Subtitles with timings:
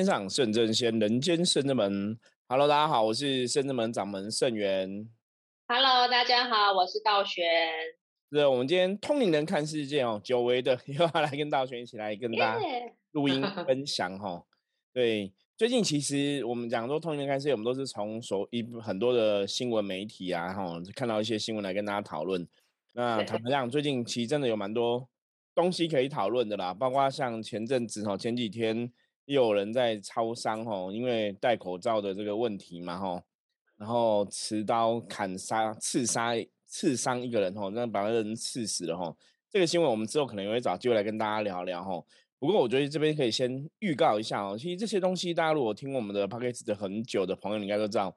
[0.00, 2.18] 天上圣真仙，人间圣真门。
[2.48, 5.06] Hello，大家好，我是圣真门掌门圣元。
[5.68, 7.44] Hello，大家好，我是道玄。
[8.32, 12.66] 是，我们今天通灵人看世界哦，久违的 又要来跟道玄一起来跟大家
[13.10, 14.42] 录音分享哈。
[14.94, 22.48] 对，最近其实我们讲说通灵人看世界，我们都是从所一很多的新闻媒体啊，哈，看到一些新闻来跟大家讨论。
[22.92, 25.06] 那坦白讲，最近其实真的有蛮多
[25.54, 28.90] 东西可以讨论的啦，包括像前阵子哈，前几天
[29.30, 33.22] 又有人在超商哦，因为戴口罩的这个问题嘛吼，
[33.76, 36.32] 然后持刀砍杀、刺杀、
[36.66, 39.16] 刺伤一个人吼，那把那人刺死了吼。
[39.48, 42.04] 这个新闻我们之后可能也会找机会来跟大家聊聊吼。
[42.40, 48.16] 不过我觉得这边可以先预告一下哦，其实这些东西大家如果听我们的 p o d c a s t 很久的朋友，应该都知道，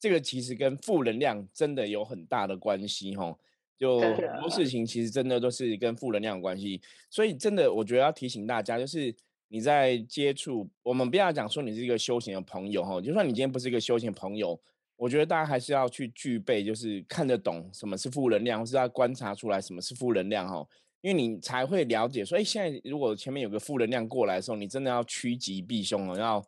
[0.00, 3.38] 这个其实跟负能量真的有很大的关系吼。
[3.78, 9.14] 就很多事情其实真的都是跟负能量有关系，所以真的我觉得要提醒大家，就是
[9.52, 14.58] 你在接触我们不要讲说你是一个修行的朋友哈，就算你今天不是一个修行朋友，
[14.96, 20.66] 我觉得大家还是要去具备，就是看得懂什么是负能量，或是要观察出来什么是负能量哈，
[21.00, 22.24] 因为你才会了解。
[22.24, 26.44] 所以现在如果前面有个负能量过来的时候，你真的要趋吉避凶哦，要。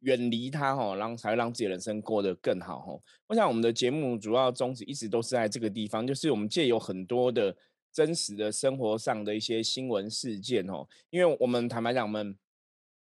[0.00, 3.00] 远离它哈，然后才会让自己人生过得更好哈。
[3.28, 7.56] 我想我们的节目主要宗旨一直都是在这个地方，就是我们借有很多的
[7.90, 10.86] 真实的生活上的一些新闻事件哦。
[11.08, 12.36] 因为我们坦白讲，我们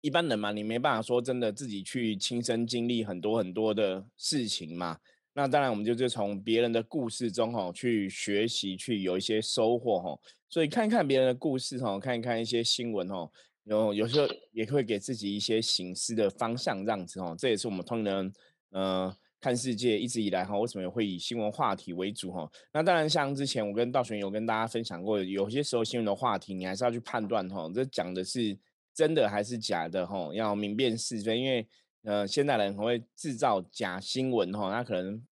[0.00, 4.98] 一般人嘛，你没办法说真的自己去亲身经历很多很多的事情嘛。
[5.34, 10.18] 那当然，我们就是从别人的故事中哈去学习，去有一些收获哈。
[10.48, 13.30] 所以看一看别人的故事哈，看一看一些新闻哦。
[13.64, 18.32] 有有时候也会给自己一些醒思的方向，这样子哦，这也是我们通人
[18.70, 22.50] 呃看世界一直以来哈，为什么会以新闻话题为主哈？
[22.72, 28.56] 那当然，像之前我跟道玄有跟大家分享过，有些时候新闻的话题，你还是要去判断哈，这讲的是
[28.98, 31.64] 真的还是假的吼，要明辨是非，因为
[32.02, 35.22] 呃现代人很会制造假新闻吼，那可能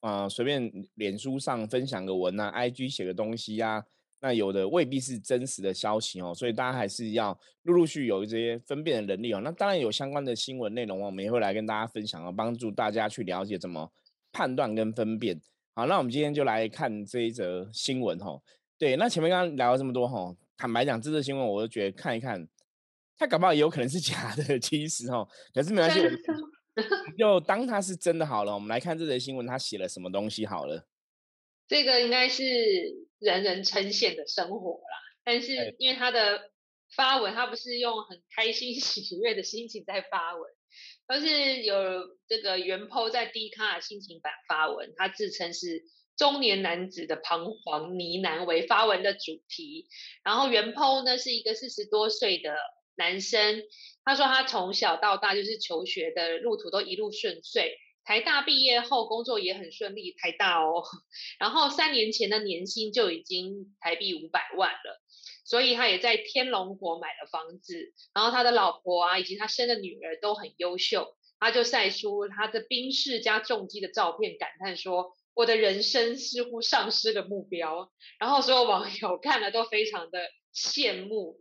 [0.00, 3.84] 啊随便脸书上分享个文啊，IG 写个东西呀。
[4.22, 9.42] 那有的未必是真实的消息哦，所以大家还是要陆陆续有这些分辨的能力哦。
[9.44, 13.92] 那当然有相关的新闻内容，我们也会来跟大家分享哦，帮助大家去了解怎么
[14.32, 15.38] 判断跟分辨。
[15.74, 18.42] 好，那我们今天就来看这一则新闻吼。
[18.78, 22.46] 对，那前面刚刚聊了这么多吼，坦白讲，这则新闻我都觉得看一看，
[23.22, 26.00] 它搞不好也有可能是假的，其实哦，可是没关系，
[27.16, 28.52] 就当他是真的好了。
[28.52, 30.88] 我们来看这则新闻，他写了什么东西好了。
[31.68, 32.42] 这个应该是
[33.20, 36.50] 人人称羡的生活啦，但是因为他的
[36.96, 40.42] 发文，他不是用很开心 喜悦的心情在发文，
[41.06, 41.76] 而是有
[42.26, 45.84] 这个原 po 在低卡心情版发文，他自称是
[46.16, 49.86] 中年男子的彷徨呢喃为发文的主题，
[50.24, 52.56] 然后原 po 呢是一个四十多岁的
[52.96, 53.62] 男生，
[54.04, 57.76] 他说他从小到大就是求学的路途都一路顺遂。
[58.04, 60.82] 台大毕业后工作也很顺利，台大哦，
[61.38, 65.00] 然后三年前的年薪就已经台币五百万了，
[65.44, 81.40] 所以他也在天龙国买了房子，然后他的老婆啊以及他生的女儿都很优秀，他就晒出他的宾士加重机的照片，感叹说：“我的人生似乎丧失了目标。”然后所有网友看了都非常的羡慕，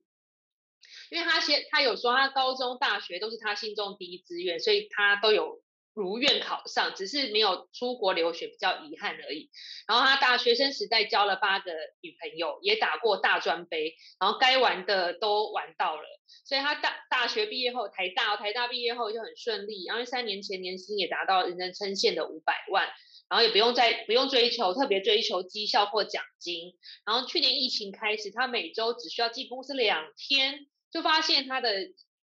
[1.11, 5.61] 因为他先他有说他高中大学都是他心中第一志愿，所以他都有。
[5.93, 9.49] 如愿考上，只是没有出国留学，比较遗憾而已。
[9.85, 16.03] 然后他大学生时代交了八个女朋友，也打过大专杯，然后该玩的都玩到了。
[16.45, 22.87] 所以他大大学毕业后，台大台大毕业后就很顺利，然后三年前年薪也达到人人称羡的五百万，
[23.29, 26.73] 然后也不用再不用追求特别追求绩效或奖金。
[27.05, 31.69] 然后去年疫情开始，他每周只需要进公司两天，就发现他的。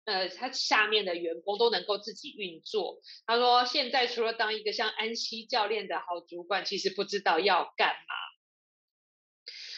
[0.06, 3.00] 呃，他下面的员工都能够自己运作。
[3.26, 8.14] 他说，现在除了当一个像安西教练的好主管，其实不知道要干嘛。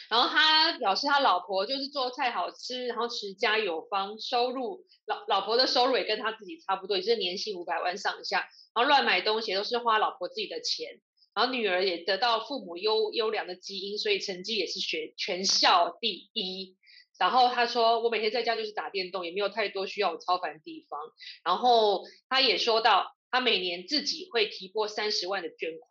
[0.09, 8.39] 然后他表示，他老婆就是做菜好吃，然后持家有方，收入老老婆的收入也跟他自己差不多，也是年薪五百万上下。
[8.75, 10.99] 然后乱买东西都是花老婆自己的钱。
[11.35, 16.76] 然后女儿也得到父母优优良的基因，所以成绩也是学全校第一。
[17.17, 20.99] 然后他说：“我每天在家就是打电动，也没有太多需要我操烦的地方。”
[21.43, 25.89] 然后他也说到，他每年自己会提拨三十万的捐款。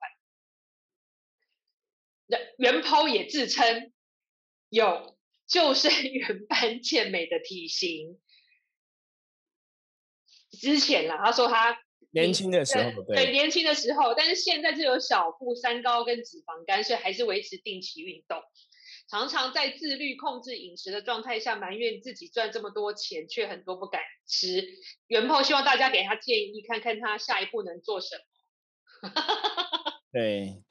[2.28, 3.92] 袁袁抛也自称
[4.68, 8.20] 有救生员 般健美的体型。
[10.50, 11.78] 之前啦，他说他
[12.10, 18.40] 年轻的时候，对年轻的时候，但是现在就有小腹三高跟脂肪肝，所以还是维持定期运动。
[19.08, 24.64] 常常在自律控制饮食的状态下埋怨自己赚这么多钱却很多不敢吃。
[25.08, 28.16] 元炮希望大家给他建议，看看他下一步能做什
[29.02, 29.10] 么。
[30.12, 30.62] 对，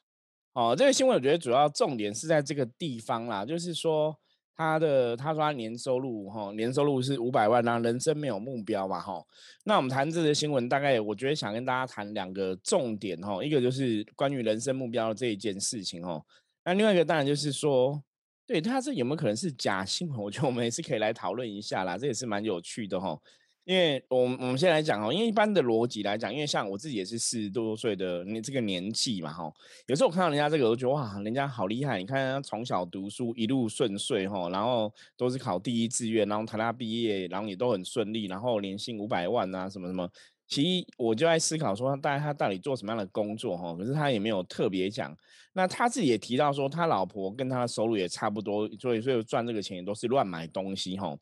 [0.54, 4.20] 哦，这个新闻我觉得主要重点是在这个地方啦，就是说。
[4.58, 9.22] 他的他说他年收入哈年收入是五百万，然后人生没有目标嘛哈。
[9.66, 16.26] 那我们谈这个新闻，大概我觉得想跟大家谈两个重点哈，一个就是关于人生目标这一件事情哦。
[16.64, 18.02] 那另外一个当然就是说，
[18.47, 20.18] 对他这有没有可能是假新闻？
[20.21, 23.19] 我觉得我们也是可以来讨论一下啦，这也是蛮有趣的哈。
[23.63, 29.51] 因为我我们先来讲哦，因为一般的逻辑来讲，因为像我自己也是四十多岁的你这个年纪嘛哈，
[29.88, 31.97] 有时候我看到人家这个，我觉得哇，人家好厉害！
[31.97, 40.07] 你看他从小读书一路顺遂哈，然后都是考第一志愿，然后台大毕业，然后也都很顺利，然后年薪五百万啊什么什么。
[40.47, 43.75] 其实我就在思考说，大概他到底做什么样的工作哈？
[43.75, 45.15] 可是他也没有特别讲。
[45.53, 51.18] 那他自己也提到说，他老婆跟他的收入也差不多，所以所以赚这个钱也都是乱买东西哈。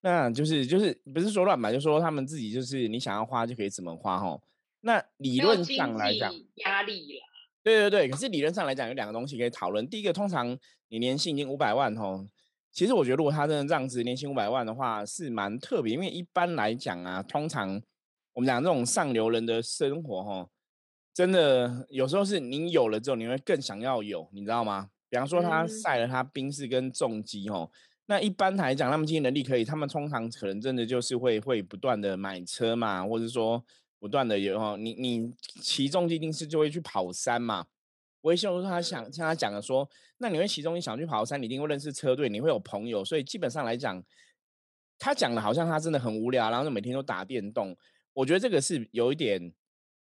[0.00, 4.40] 那就是就是不是说乱买，就说他们自己就是你想要花就可以怎么花哈。
[4.80, 7.24] 那理论上来讲，压力啦。
[7.62, 9.88] 对对对，可是理论上来讲有两个东西可以讨论。
[9.88, 12.26] 第一个，通常你年薪已经五百万吼，
[12.70, 15.94] 其实我觉得如果他真的这样子年薪五百万的话，是蛮特别。
[15.94, 17.80] 因为一般来讲啊，通常
[18.34, 20.48] 我们讲这种上流人的生活哈，
[21.14, 24.90] 真的有时候是你有了之后，你会更想要有，你知道吗？
[25.08, 27.70] 比方说他晒了他冰士跟重机哦。
[28.06, 33.64] 那一般来讲，他们经济能力可以，他们通常可能真的就是会会不断的买车嘛，或者说
[34.00, 35.32] 不断的有哦，你你
[35.62, 37.64] 其中一定是就会去跑山嘛。
[38.22, 39.88] 维修他想像他讲的说，
[40.18, 44.02] 那你会其中你想去跑山，你一定会认识车队，你会有朋友，所以基本上来讲，
[44.98, 47.76] 他讲的好像他真的很无聊，然后就每天都打电动。
[48.14, 49.52] 我觉得这个是有一点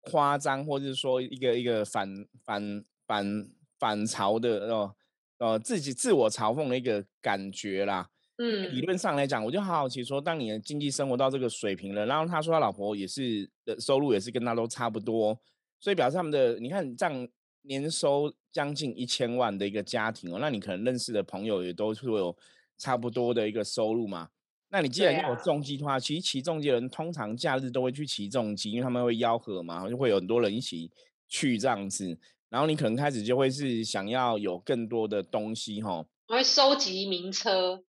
[0.01, 4.95] 夸张，或者是说一个一个反反反反潮的哦。
[5.37, 8.09] 呃，自己自我嘲讽的一个感觉啦。
[8.39, 15.39] 嗯，理论上来讲，我就好好奇说，当你的经济生活到这个水平了，然后他说他老婆也是的收入也是跟他都差不多，
[15.79, 17.27] 所以表示他们的，你看这样
[17.61, 22.35] 年收将近一千万的一个家庭哦，那你可能认识的朋友也都是有
[22.77, 24.29] 差不多的一个收入嘛。
[24.71, 30.91] 那你既然有重机的话，其实骑重机的人通常假日都会去骑重机，因为他们会吆喝嘛，就会有很多人一起
[31.27, 32.17] 去这样子。
[32.49, 37.83] 然后你可能开始就会是想要有更多的东西哈，我会收集名车，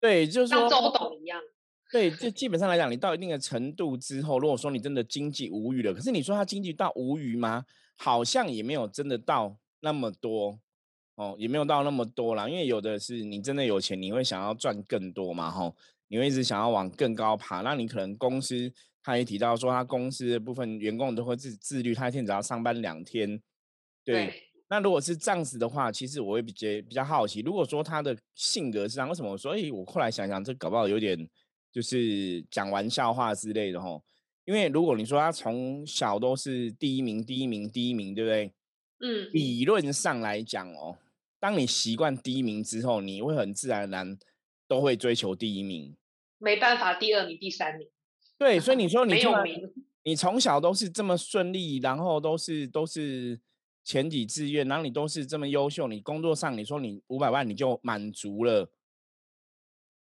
[0.00, 1.40] 对，就是说像周董一样，
[1.90, 7.64] 对，就基本上来讲，你到一定的程度之后，如果说你真的经济无余了，可是你说他经济到无余吗？
[7.96, 10.58] 好像也没有真的到那么多
[11.16, 15.72] 哦，也没有到那么多啦，因为有的是你真的有钱，你会想要赚更多嘛，哈，
[16.08, 18.72] 你会一直想要往更高爬，那你可能公司
[19.02, 23.40] 他也提到说，他公司的部分员工都会自自律，他一天只要上班两天。
[24.04, 27.40] 对，那如果是这样子的话，其实我会比较比较好奇。
[27.40, 29.36] 如果说他的性格是这样，为什么？
[29.36, 31.28] 所以我后来想想，这搞不好有点
[31.72, 34.02] 就是讲玩笑话之类的吼。
[34.44, 38.52] 因为如果你说他从小都是第一名、第一名、第一名，对不对？
[39.00, 39.30] 嗯。
[39.32, 40.98] 理论上来讲哦，
[41.40, 44.18] 当你习惯第一名之后，你会很自然而然
[44.74, 45.96] 都会追求第一名。
[46.38, 47.88] 没办法，第二名、第三名。
[48.36, 49.72] 对，所以你说你没有名，
[50.02, 53.40] 你从小都是这么顺利，然后都是都是。
[53.86, 58.66] 前几志愿，然后你都是这么优秀，你工作上你说你五百万你就满足了，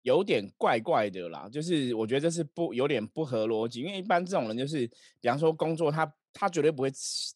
[0.04, 1.50] 有点怪怪的啦。
[1.52, 4.88] 就是我觉得这是不有点不合逻辑，因为一般这种人就是，
[5.20, 6.90] 比方说工作他他绝对不会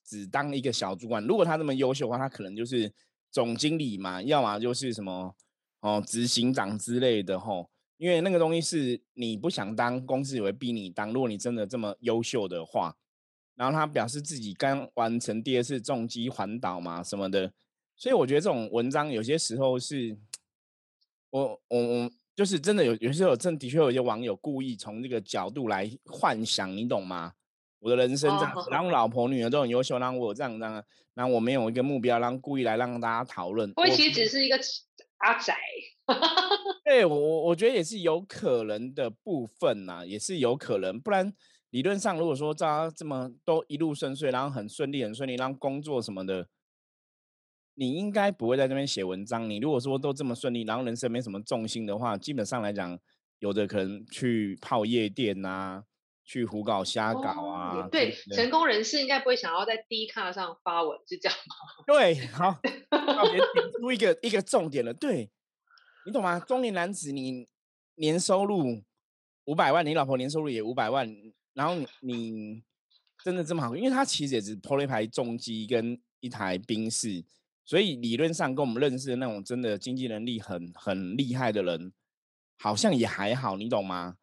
[0.05, 2.89] 只当一个小主管，如果他这么优秀的话，他可能就是
[3.29, 5.35] 总经理嘛，要么就是什么
[5.79, 7.69] 哦执行长之类的吼。
[7.97, 11.11] 因为那个东西是你不想当，公司也会逼你当。
[11.11, 12.95] 如果你真的这么优秀的话。
[13.55, 17.51] 然后他表示自己刚完成第二次重机环岛嘛什么的，
[17.95, 20.15] 所以我觉得这种文章有些时候是，
[21.31, 27.33] 我我我就是真的有有些时候真的确有些网友故意从这个角度来幻想，你懂吗？
[27.79, 30.83] 我的人生这样，然后老婆女儿都很优秀，然后我这样这样，
[31.15, 33.73] 然后我没有一个目标，然后故意来让大家讨论。
[33.75, 34.59] 我其实只是一个
[35.17, 35.53] 阿仔，
[36.85, 41.33] 对我我我觉得也是有可能的部分呐，也是有可能，不然。
[41.71, 46.47] 理论上，如果说他这么都一路顺遂，然后很顺利、很顺利，然后工作什么的，
[47.75, 49.49] 你应该不会在这边写文章。
[49.49, 52.97] 你如果说都这么顺利，然后人生没什么重心的话，基本上来讲，
[53.39, 55.83] 有的可能去泡夜店啊，
[56.27, 57.87] 去胡搞瞎搞啊。
[57.89, 61.55] 对，成功人士应该不会想要在低卡上发文，是这样吗？
[61.87, 62.51] 对，好，
[62.91, 64.93] 特别点出一个一个重点了。
[64.93, 65.31] 对，
[66.05, 66.37] 你懂吗？
[66.39, 67.47] 中年男子，你
[67.95, 68.83] 年收入
[69.45, 71.09] 五百万，你老婆年收入也五百万。
[71.53, 72.61] 然后你
[73.23, 73.75] 真的这么好？
[73.75, 77.23] 因为他其实也只抛了一台重机跟一台宾士，
[77.65, 81.93] 所以理论上跟我们认识的那种真的经济能力很很厉害的人，
[82.59, 84.17] 好像也还好，你懂吗？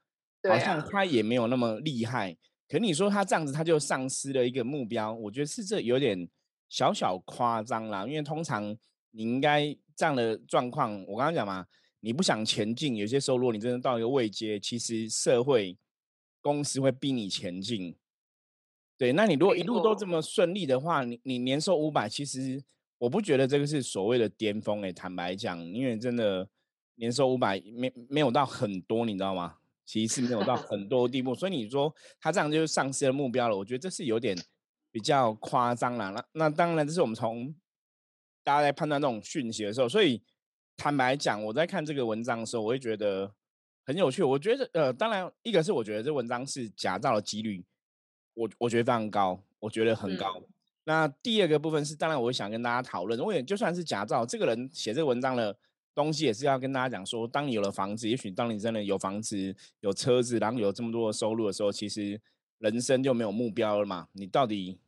[0.48, 2.36] 好像他也没有那么厉害。
[2.68, 6.28] 可你说他这样子，他就丧失了一个目标，我觉得是这有点
[6.68, 8.06] 小小夸张啦。
[8.06, 8.76] 因为通常
[9.10, 11.66] 你应该这样的状况，我刚刚讲嘛，
[12.00, 15.76] 你不想前进，有些时候如果你真的到一个位阶，其实社会
[16.40, 17.94] 公司会逼你前进。
[18.96, 22.62] 对，那你如果一路都这么顺利的话，你你年收五百，其实。
[22.96, 26.48] 我不觉得这个是所谓的巅峰诶，坦白讲，因为真的
[26.94, 29.56] 年收五百没没有到很多，你知道吗？
[29.86, 34.36] 其实是没有到很多地步，所以你说他这样就是丧失了目标了，我觉得这是有点
[34.90, 36.10] 比较夸张了。
[36.10, 37.54] 那那当然这是我们从
[38.42, 40.22] 大家在判断这种讯息的时候，所以
[40.76, 43.32] 坦白讲，我在看这个文章的时候，我会觉得
[43.84, 44.22] 很有趣。
[44.22, 47.64] 我觉得呃，当然一个是我觉得这文章是假造的几率，
[48.34, 50.42] 我我觉得非常高，我觉得很高。
[50.84, 55.56] 那第二个部分是，当然我想跟大家讨论，我也就算是假造，这个人写这个文章的
[55.94, 62.20] 东西也是要跟大家讲说，当你有了房子，也许当你真的有房子、有车子，然后有这么多的收入的时候，其实
[62.58, 64.08] 人生就没有目标了嘛？
[64.12, 64.78] 你到底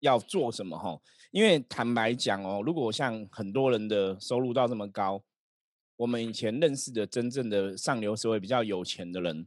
[0.00, 0.78] 要做什么？
[0.78, 5.22] 哈，因为坦白讲哦，如果像很多人的收入到这么高，
[5.96, 9.46] 我们以前认识的真正的上流社会比较有钱的人，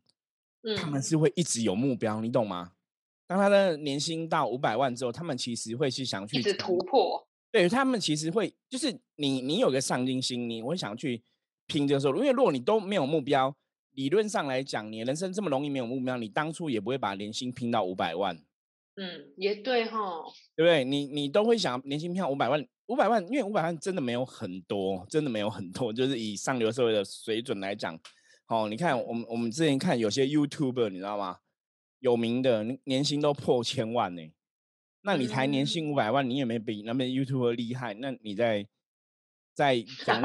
[0.77, 2.71] 他们是会一直有目标，你懂吗？
[3.27, 7.25] 当他的年薪到五百万之后，他们其实会去想去突破。
[7.55, 11.24] 对他们其实会，就是你你有个上进心，你会想去
[11.67, 12.19] 拼这个收入。
[12.19, 13.55] 因为如果你都没有目标，
[13.91, 18.35] 理论上来讲，你人生这么容易没有目标，你当初也不会把年薪拼到五百万。
[18.97, 19.97] 嗯，也对哈。
[20.53, 20.83] 对不对？
[20.83, 25.93] 你你都会想年薪拼五百万，五百万，因为五百万真的没有很多，真的没有很多。
[25.93, 27.97] 就是以上流社会的水准来讲，
[28.47, 31.38] 哦，你看我们我们之前看有些 YouTuber，你知道吗？
[32.00, 34.21] 有名的年薪都破千万呢，
[35.05, 38.67] 那你才年薪五百万，你也没比那边 YouTube 厉害，那你在
[39.53, 40.19] 在 讲，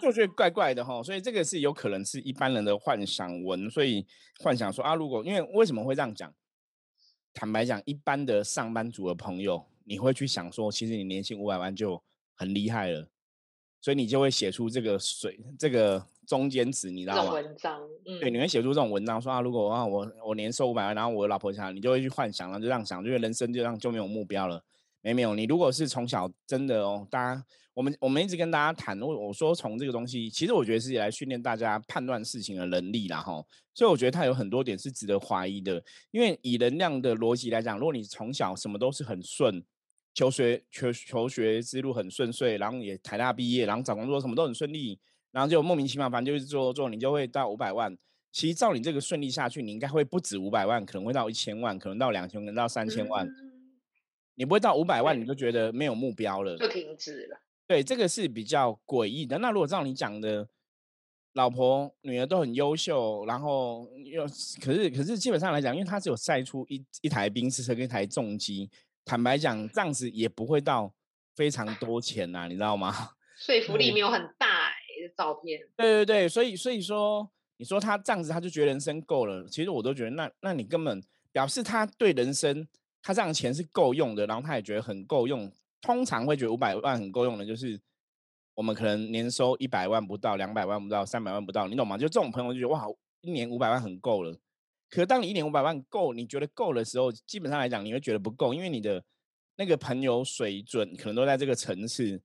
[0.00, 1.02] 就觉得怪怪的哈。
[1.02, 4.06] 所以这个是有可能是一般人的幻想文，所以
[4.38, 6.32] 幻想说啊，如果因为为什么会这样讲？
[7.34, 12.02] 坦白讲，一般的上班族的朋友，你会去想说，其实你年薪五百万就
[12.34, 13.08] 很厉害了，
[13.80, 16.06] 所以你就会写出这个水这个。
[16.26, 17.32] 中间值，你知道吗？
[17.32, 24.62] 文章，嗯对，你会写出这种文章，说啊，如果啊我我年收五百万，然后我老婆想，你就会去幻想，然后就这样想，就人生就这样就没有目标了。
[25.00, 33.44] 没没有，你如果是从小真的哦，大家我们我们一直跟大家谈，我我说从这个东西，其实我觉得是来训练大家判断事情的能力啦哈。
[33.74, 39.64] 所以我觉得它有很多点是值得怀疑的，因为以能量的逻辑来讲，如果你从小什么都是很顺，
[40.14, 45.00] 求学求求学之路很顺遂，然后也台大毕业，然后找工作什么都很顺利。
[45.32, 47.96] 然后就莫名其妙，反正就是做做，你就会到五百万。
[48.30, 53.28] 其实照你这个顺利下去，你应该会不止五百万，可能会到一千万，可能到两千，可能到三千万。
[54.34, 57.38] 你不会到五百万，你就觉得没有目标了，就停止了。
[57.66, 59.38] 对，这个是比较诡异的。
[59.38, 60.48] 那如果照你讲的，
[61.34, 64.24] 老婆女儿都很优秀，然后又
[64.60, 68.70] 可是可是基本上来讲，因为他只有晒出一一台宾士车跟一台重机，
[69.04, 70.92] 坦白讲，这样子也不会到
[71.34, 72.94] 非常多钱呐，你知道吗？
[73.36, 74.61] 说服力没有很大。
[75.10, 79.46] 照片，对对对，所以所以说，你说他这样子，他就觉得人生够了。
[79.48, 82.66] 其实我都觉得，那那你根本表示他对人生，
[83.02, 85.50] 他这样钱是够用的，然后他也觉得很够用。
[85.80, 87.80] 通常会觉得五百万很够用的，就是
[88.54, 91.98] 我们可能年收一百万不到，两百万不到，三百万不到，你懂吗？
[91.98, 92.86] 就这种朋友就觉得哇，
[93.22, 94.38] 一年五百万很够了。
[94.88, 99.02] 可当你一年五百万够，你觉得够的时候，基本上来讲，你会觉得不够，因为你的
[99.56, 102.20] 那个朋友水准可能都在这个层次。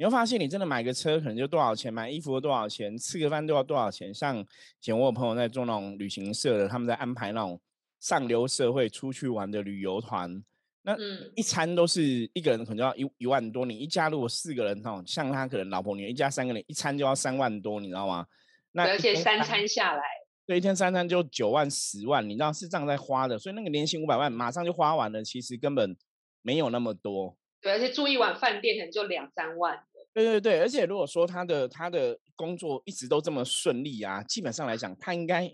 [0.00, 4.14] 你会发现，你真的买个车可能就多少钱，买衣服多少钱，吃个饭都要多少钱。
[4.14, 4.46] 像以
[4.80, 7.60] 前我有朋友在做那种旅行社的，他们在安排那种
[8.00, 10.42] 上流社会出去玩的旅游团，
[10.84, 10.96] 那
[11.36, 12.02] 一餐都是
[12.32, 13.66] 一个人可能要一一万多。
[13.66, 18.24] 你一家如果四个人哦，像他可能老婆女儿一家三个人，一餐就要三万多，你知道吗？
[18.72, 20.02] 那而且三餐下来，
[20.46, 25.94] 对，一天三餐就九万十万，你知道是这样在花的，所以那个年薪五百万马上就花完了，其实根本
[26.40, 27.36] 没有那么多。
[27.60, 29.78] 对，而且住一晚饭店可能就两三万。
[30.12, 35.50] 对对对，而且如果说他的他的工作一直都这么顺利啊，基本上来讲，他应该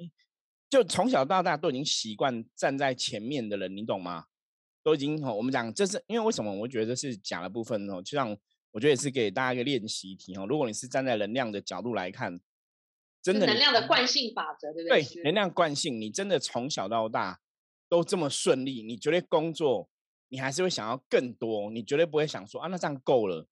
[0.71, 4.25] 就从小到大都已经习惯站在前面的人，你懂吗？
[4.83, 6.53] 都已经我们讲这是因为为什么？
[6.61, 8.31] 我觉得是假的部分哦，就像
[8.71, 10.47] 我觉得也是给大家一个练习题哦。
[10.49, 12.41] 如果你是站在能量的角度来看，
[13.21, 15.03] 真的能量的惯性法则，对不对？
[15.03, 17.41] 对，能量惯性，你真的从小到大
[17.89, 19.89] 都这么顺利，你绝对工作
[20.29, 23.47] 你还是会想要更多，你绝对不会想说啊，那这样够了。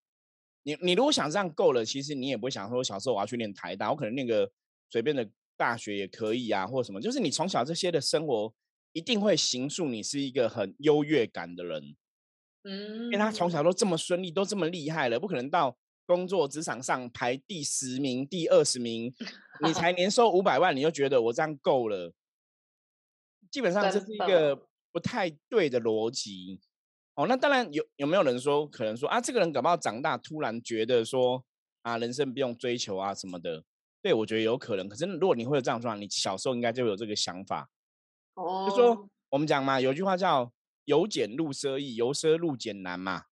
[0.65, 4.51] 你你如果想这样够了，其实你也不会想说小时候我要去念台大，我可能念个
[4.91, 7.01] 随便的大学也可以啊，或者什么。
[7.01, 8.53] 就是你从小这些的生活
[8.93, 11.95] 一定会形塑你是一个很优越感的人。
[12.65, 19.13] 嗯，因为他从小都这么顺利，都这么厉害了，不可能到工作职场上排第十名、第二十名，
[19.63, 22.13] 你才年收五百万，你就觉得我这样够了？
[23.51, 26.61] 基本上这是一个不太对的逻辑。
[27.15, 31.45] 哦，那当然有有没有人说可能说啊，这个人搞不好长大突然觉得说
[31.83, 33.65] 啊，人生不用追求啊什么的。
[34.03, 37.71] 对我觉得有可能，可是如果你会有这样状况，你小时候应该就有这个想法。
[38.35, 40.53] 哦，就说我们讲嘛，有句话叫
[40.85, 43.23] “由俭入奢易，由奢入俭难”嘛。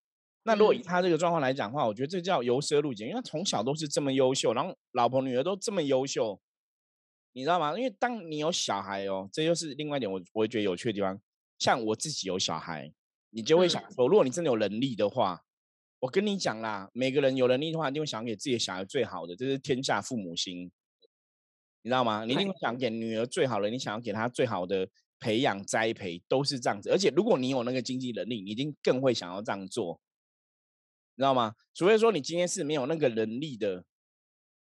[0.44, 6.40] 那如果以他这个状况来讲的话，我觉得这叫由奢入俭，因为他从小都是这么优秀，然后老婆女儿都这么优秀，
[7.32, 7.76] 你知道吗？
[7.76, 11.20] 因为当你有小孩哦，这就是另外一点，我我会觉得有趣的地方。
[11.58, 12.90] 像我自己有小孩，
[13.32, 15.42] 你就会想说，如果你真的有能力的话。
[16.02, 20.68] 我跟你讲啦，每个人有能力的话，一定会想给自己的小孩最好的，这是天下父母心，
[21.82, 22.24] 你知道吗？
[22.24, 24.88] 你一定会想给女儿最好的，你想要给她最好的
[25.20, 26.90] 培养栽培，都是这样子。
[26.90, 30.00] 而且如果你有那个经济能力，你一定更会想要这样做，
[31.14, 31.54] 你知道吗？
[31.72, 33.84] 除非说你今天是没有那个能力的，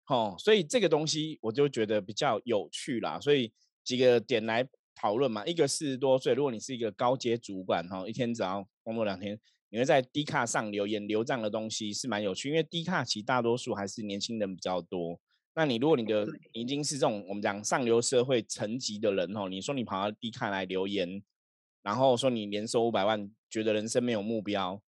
[0.09, 3.21] 哦，所以这个东西我就觉得比较有趣啦。
[3.21, 3.52] 所以
[3.85, 9.39] 几个点来讨论嘛，一个四十多岁，如果你是一个高阶主管，哈，一天只要工作两天。
[9.71, 15.19] 你会在 D 卡上留言留这样的东西是蛮有趣，因为 D 卡其实大多数还是年轻人比较多。
[15.55, 21.23] 那你如果你的已经是这种我们讲上流社会层级的人哦，你说你跑到 D 卡来留言，
[21.83, 24.83] 然后说你年收五百万，觉得人生没有目标。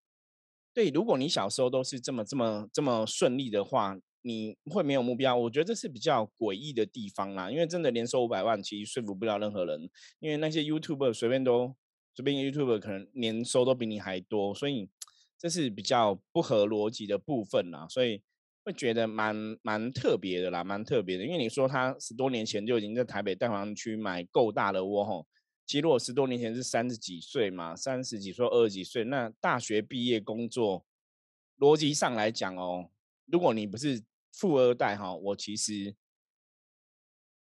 [0.75, 5.37] 对，如果你小时候都是这么这么这么顺利的话，你会没有目标？
[5.37, 7.51] 我觉得这是比较诡异的地方啦。
[7.51, 9.89] 因为真的年收五百万，其实说服不了任何人，
[10.21, 11.77] 因为那些 YouTube 随便都。
[12.15, 14.87] 随便 YouTube 可能年收都比你还多，所以
[15.39, 18.21] 这是比较不合逻辑的部分啦，所以
[18.63, 21.25] 会觉得蛮蛮特别的啦，蛮特别的。
[21.25, 25.27] 因为你说他十多年前就已经在台北蛋黄区买够大的窝吼，
[25.65, 30.85] 其实我十多年前是三十几岁嘛，三十几岁、二十几岁，那大学毕业工作，
[31.59, 32.91] 逻辑上来讲哦，
[33.25, 34.03] 如果你不是
[34.33, 35.95] 富二代哈，我其实。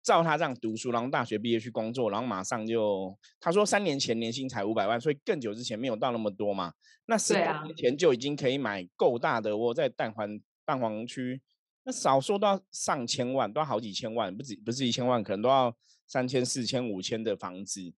[0.03, 6.71] 照他这样读书，然后大学毕业去工作，然后马上就他说三年前年薪才五百万，所以更久之前没有到那么多嘛。
[7.07, 11.41] 那十年前就已经可以买够大的窝在蛋黄蛋黄区，
[11.85, 17.91] 那少说都要上千万，都要好几千万，不止不是一千万，可能都要三千、四千、五千的房子。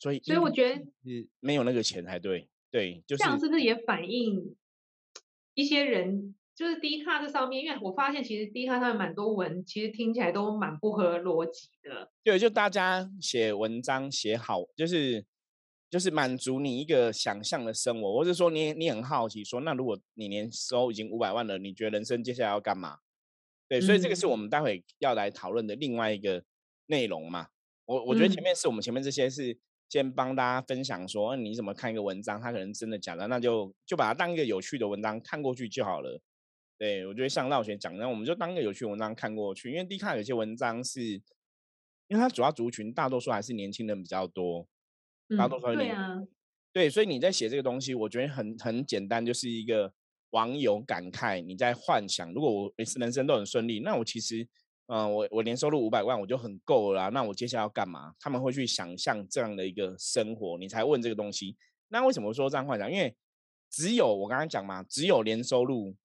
[0.00, 4.56] 所以所以我觉得是没有那个钱才对，对，就是这样是不是也反映
[5.54, 6.34] 一些人？
[6.54, 12.10] 就是低卡这上面，因为我发现其实低卡上面蛮多文，其实听起来都蛮不合逻辑的。
[12.22, 15.24] 对，就大家写文章写好，就是
[15.90, 22.98] 就是满足你一个想象的生活，或者说你你很好奇说，那如果你年收已经五百万了，你觉得人生接下来要干嘛？
[23.66, 26.44] 对，所以这个是我们待会要来讨论的另外一个
[26.86, 27.48] 内容嘛。
[27.86, 36.20] 我我觉得前面是我们前面这些是先帮大家分享说，你怎么看一个文章，它可能真的假的，那就就把它当一个有趣的文章看过去就好了。
[36.84, 39.70] 对，我觉得像绕学讲，那我们就当个有趣文章看过去。
[39.70, 41.22] 因为 D 卡有些文章是，因
[42.10, 44.68] 为它主要族群大多数还是年轻人比较多，
[45.38, 46.20] 大多数对啊，
[46.74, 49.90] 对，所以你在写这个东西，我觉得很很简单，就是一个
[50.32, 54.46] 网友感慨，你在幻想，如果我每次人生都很顺利，那我其实，
[54.88, 58.12] 嗯，我我年收入五百万我就很够了，那我接下来要干嘛？
[58.20, 61.56] 他们会去想象这样的一个生活，你才问这个东西。
[61.88, 62.92] 那为什么说这样幻想？
[62.92, 63.16] 因为
[63.70, 65.96] 只有我刚刚讲嘛，只有年收入。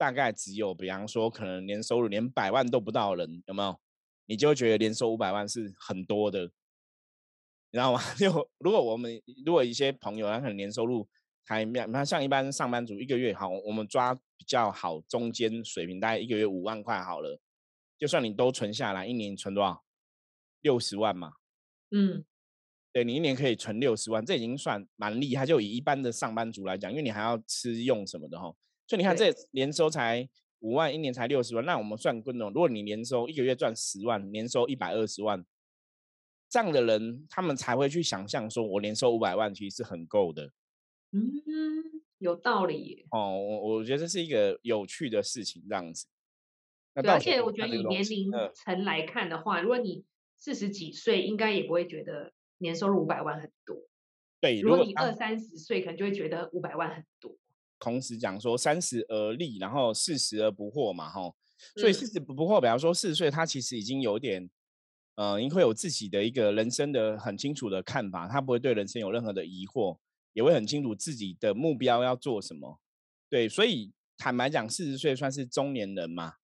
[0.00, 3.78] 大概只有，比方说，可能年收入连百万都不到的人，有没有？
[4.24, 6.50] 你就会觉得年收五百万是很多的，你
[7.72, 8.00] 知道吗？
[8.16, 11.06] 就如果我们如果一些朋友，他可能年收入
[11.44, 17.38] 还没有，像一般上班族一个月，好，我们抓比较好中间水平，大概一个月五万块好了。
[17.98, 19.84] 就算你都存下来，一年存多少？
[20.62, 21.34] 六十万嘛。
[21.90, 22.24] 嗯，
[22.90, 25.44] 对你一年可以存六十万，这已经算蛮厉害。
[25.44, 28.54] 就以一般的上班族来讲，因为你还要吃用什么的哈。
[28.90, 31.64] 所以你看，这年收才五万，一年才六十万。
[31.64, 35.46] 那我们算滚动，如果你年收一个月赚十万，年收一百二十万，
[36.48, 40.50] 这样的人，他们才会去想象说，我年收五百万其实是很够的。
[41.12, 41.22] 嗯，
[42.18, 43.06] 有道理。
[43.12, 46.08] 哦，我我觉得这是一个有趣的事情，这样子。
[46.94, 50.04] 而且我觉得以年龄层来看的话，如果你
[50.36, 53.76] 四十几岁，应该也不会觉得年收入五百万很多。
[54.40, 57.36] 对，如果你二三十岁，可能就会觉得五百万很多。
[57.80, 61.34] 同时讲说三十而立，然后四十而不惑嘛，哈，
[61.76, 64.48] 所以四十不不惑，比方说四十岁，他其实已经有点，
[65.16, 69.98] 呃，因为有自己的一个人生的很清楚的看法，他不会对人生有任何的疑惑，
[70.34, 72.78] 也会很清楚自己的目标要做什么。
[73.28, 76.34] 对，所以坦白讲，四十岁算是中年人嘛，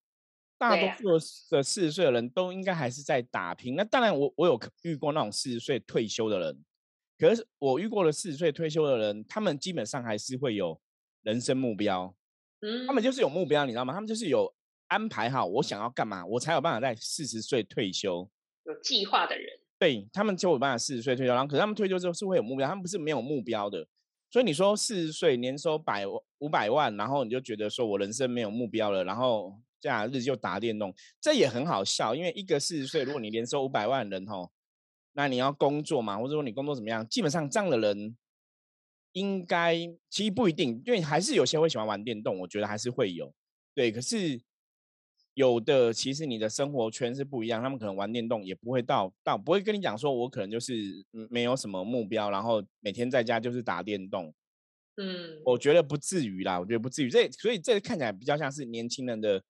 [0.57, 3.77] 大多数的四十岁的人都应该还是在打拼。
[3.77, 6.65] 那当然，我我有遇过那种四十岁退休的人，
[7.19, 10.81] 可是我遇过了四十岁退休的人，他们基本上还是会有
[11.27, 12.15] 人生目标，
[12.61, 13.93] 嗯，他们就是有目标，你知道吗？
[13.93, 14.55] 他们就是有
[14.87, 18.31] 安排好我想要干嘛，我才有办法在四十岁退休。
[18.65, 23.85] 有计划的人，对他们就有办法四十岁退休，然后可是他们退休之后是会有目标，他们不是没有目标的。
[24.31, 26.07] 所以你说四十岁年收百
[26.39, 32.15] 五百万，然后你就觉得说我人生没有目标了，然后假日就打电动，这也很好笑。
[32.15, 34.53] 因为一个四十岁，如果你年收五百万人吼。
[35.19, 37.09] 那你要工作嘛，或者说你工作怎么样？
[37.09, 38.15] 基本上这样的人，
[39.17, 39.75] 应该
[40.11, 43.33] 其实不一定，因为还是有些会喜欢玩电动，我觉得还是会有。
[43.75, 44.39] 对，可是
[45.33, 54.35] 有的其实你的生活圈是不一样，他们可能玩电动也不会到到不会跟你讲说，我可能就是没有什么目标，然后每天在家就是打电动。
[54.99, 57.09] 嗯，我觉得不至于啦，我觉得不至于。
[57.09, 59.43] 这所以这看起来比较像是年轻人的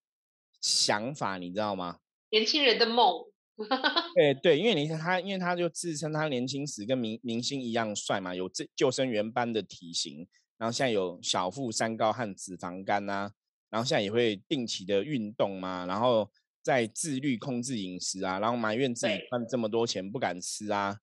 [0.61, 1.99] 想法，你知道吗？
[2.31, 3.27] 年轻人的梦。
[4.15, 10.27] 对对，因为你看他，因为他就自称他年轻时跟明明星一样帅嘛，有这救生员般的体型，
[10.59, 13.33] 然后现在有小腹、三高和脂肪肝啊，
[13.71, 16.31] 然后现在也会定期的运动嘛，然后
[16.63, 20.99] 在自律控制饮食啊，然后埋怨自己赚这么多钱不敢吃啊，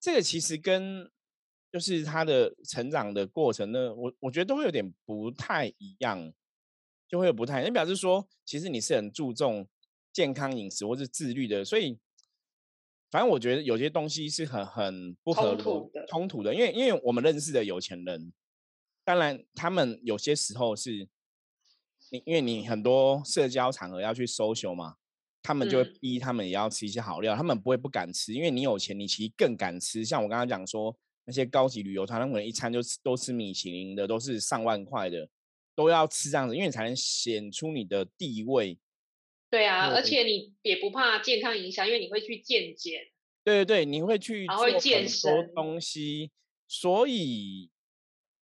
[0.00, 1.10] 这个其实跟
[1.70, 6.32] 就是他的成长的过程呢，我我觉得都会有点不太一样，
[7.08, 9.68] 就会有不太，那表示说其实你是很注重。
[10.14, 11.98] 健康饮食或是自律的，所以
[13.10, 18.32] 反正我觉得有些东西是很很不合的冲突的，因为因为我们认识的有钱人，
[19.04, 21.08] 当然他们有些时候是，
[22.10, 24.94] 你因为你很多社交场合要去 social 嘛，
[25.42, 30.04] 他们就会逼他们也要吃一些好料，他们不会不敢吃，因为你有钱，你其实更敢吃。
[30.04, 35.28] 像我刚刚讲说，那些高级旅游团，他们一餐就吃都吃米其林的，都是上万块的，
[35.74, 38.78] 都要吃这样子，因为你才能显出你的地位。
[39.54, 43.02] 对啊，而且你也不怕健康影响，因为你会去健检。
[43.44, 46.32] 对对对，你会去做健身东西，
[46.66, 47.70] 所以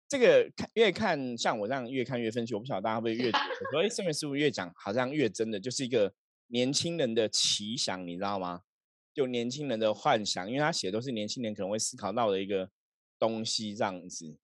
[0.08, 6.14] 这个看越看像我这样越看越分析，我不晓得大家会不会越觉得，所以圣元师傅越讲好像越真的，就是一个
[6.48, 8.62] 年轻人的奇想，你知道吗？
[9.14, 12.70] 就年轻人的幻想，因为他写的都是年轻人可能会思考到的一个
[13.20, 14.38] 东西这样子。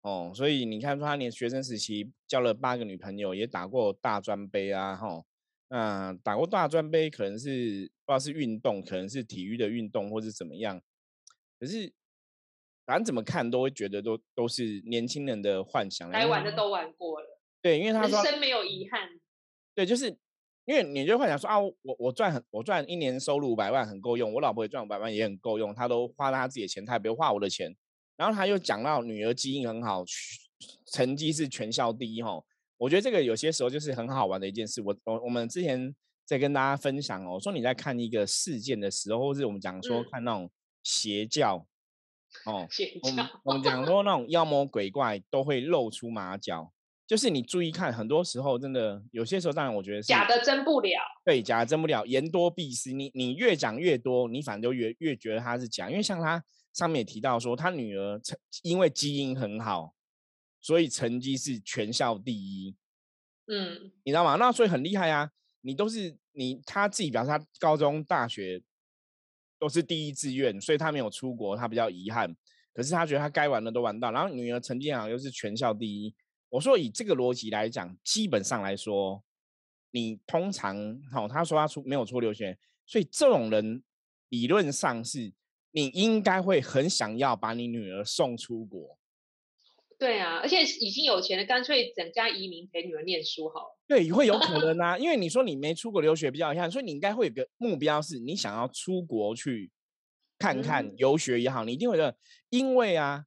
[0.00, 5.24] 哦，所以你看说他连学生时期交了八个女朋友，也打过大专杯啊，哈。
[5.74, 10.80] 那打过大专杯，可能是不知道是运动，可能是体育的运动，或是怎么样。
[11.58, 11.92] 可是，
[12.86, 16.08] 反正怎么看都会觉得都都是年轻人的幻想。
[16.12, 17.40] 该玩的都玩过了。
[17.60, 19.18] 对，因为他说人生没有遗憾。
[19.74, 20.16] 对，就是
[20.64, 27.74] 因为你就幻想说啊，我我赚很，我赚一年收入五百万很够用，我老婆也赚五百万也很够用，他都花他自己的钱，他也不会花我的钱。
[28.16, 30.04] 然后他又讲到女儿基因很好，
[30.86, 32.46] 成绩是全校第一吼。
[32.84, 34.82] 我觉得这个有些时候就是很好玩的一件事。
[34.82, 35.94] 我我我们之前
[36.26, 40.50] 在跟大家分享哦，说你在看一个事件的时候，或是我们讲说看那种
[40.82, 41.66] 邪教
[42.44, 46.70] 哦，邪教，我们讲说那种妖魔鬼怪都会露出马脚，
[47.06, 52.92] 就是你注意看，很多时候真的有些时候，当然我觉得假的真不了，对，假的真不了，言多必失。
[52.92, 56.44] 你你越讲越多，你反正就越越觉得他是假，因为像他
[56.74, 58.20] 上面也提到说，他女儿
[58.62, 59.94] 因为基因很好。
[60.64, 62.74] 所以成绩是全校第一，
[63.48, 64.36] 嗯，你知道吗？
[64.36, 65.30] 那所以很厉害啊！
[65.60, 68.62] 你都是你他自己表示他高中、大学
[69.58, 72.34] 都是第一志愿，所以他没有出国，他比较遗憾。
[72.72, 76.14] 可是他觉得他该玩的都玩到，然后女儿成绩好又是全校第一。
[76.48, 79.22] 我说以这个逻辑来讲，基本上来说，
[79.90, 83.84] 你通常好，他说他出没有出留学，所以这种人
[84.30, 85.30] 理论上是
[85.72, 88.98] 你应该会很想要把你女儿送出国。
[89.98, 93.78] 对啊，而且已经有钱了，干脆整家移民陪女儿念书好了。
[93.86, 99.70] 对，会有可能 啊，因为你说你没出国留学比较遗憾，所以你应该会有个目标，是你想要出国去
[100.38, 102.16] 看看游学也好，你一定会的。
[102.50, 103.24] 因为啊，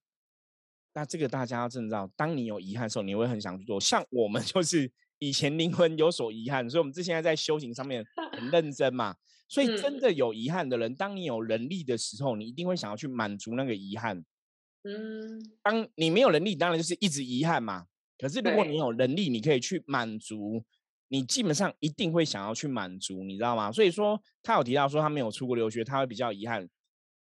[0.93, 3.79] 那这个大家要知道，当你有遗憾的时候，你会很想去做。
[3.79, 8.03] 像我们 就是以前灵魂有所遗憾，所以我们之前在修行上面
[8.33, 9.15] 很 认真嘛。
[9.49, 14.25] 所以真的有遗憾的人，当你有能力的时候，你一定会想要去满足那个遗憾。
[14.87, 17.85] 嗯，当你没有能力，当然就是一直遗憾嘛。
[18.17, 20.63] 可是如果你有能力，你可以去满足，
[21.09, 23.71] 你基本上一定会想要去满足，你知道吗？
[23.71, 26.67] 所以说他有提到说他没有出国留学，他会比较遗憾。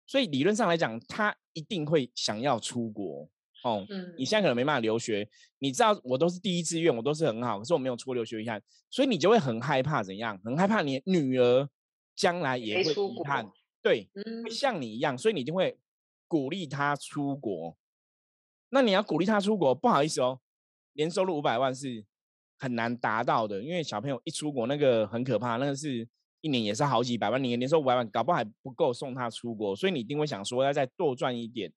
[0.05, 3.29] 所以理论上来讲，他一定会想要出国
[3.63, 3.85] 哦。
[3.89, 10.37] 嗯，你现在可能没办法留学，你知道我都是第一志愿，我都是很好，可是我没有出国留学遗憾，所以你就会很害怕怎样？
[10.43, 11.69] 很害怕你女儿
[12.15, 13.49] 将来也会遗憾，
[13.81, 14.09] 对，
[14.43, 15.77] 会像你一样，所以你就会。
[16.31, 17.75] 鼓励他出国，
[18.69, 20.39] 那你要鼓励他出国，不好意思哦，
[20.93, 22.05] 年收入五百万是
[22.57, 26.07] 很难达到的，因为小朋友一出国，那个很可怕，那个是
[26.39, 31.73] 一年也是好几百万，你年收五百万，搞不好还不够送他出国，所以你一定会想说要再多赚一点。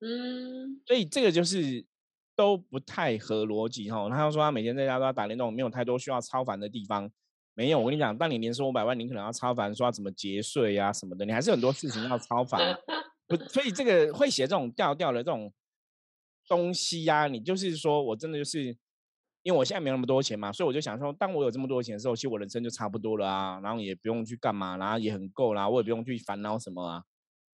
[0.00, 1.86] 嗯，所以这个就是
[2.36, 4.06] 都不太合逻辑哈。
[4.10, 7.10] 他说他每天在家都要打电动，没有太多需要超凡的地方。
[7.54, 12.78] 没有，我跟你讲，当你年收五百万，你可能要超凡，说要怎么节税啊什么的，你还是很多事情要超凡。
[13.28, 15.52] 不，所以这个会写这种调调的这种
[16.48, 18.76] 东西呀，你就是说我真的就是。
[19.44, 27.04] 因为我现在没有那么多钱嘛，所以我就想说，当我有这么多钱的时候，其实我人生就差不多了啊，然后也不用去干嘛，然后也很够啦，我也不用去烦恼什么啊。